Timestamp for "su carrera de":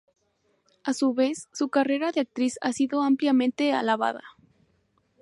1.53-2.21